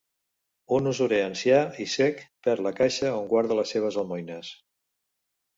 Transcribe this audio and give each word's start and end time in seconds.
Un 0.77 0.87
usurer 0.91 1.19
ancià 1.25 1.59
i 1.85 1.87
cec 1.97 2.25
perd 2.47 2.65
la 2.69 2.73
caixa 2.81 3.13
on 3.21 3.29
guarda 3.35 3.61
les 3.61 3.75
seves 3.77 4.03
almoines. 4.05 4.55